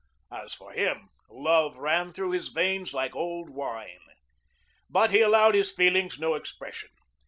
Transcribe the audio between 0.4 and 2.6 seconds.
for him, love ran through his